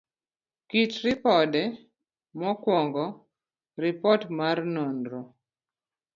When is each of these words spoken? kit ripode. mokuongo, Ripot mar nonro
kit 0.69 0.91
ripode. 1.05 1.61
mokuongo, 2.39 3.03
Ripot 3.83 4.21
mar 4.37 4.57
nonro 4.73 5.19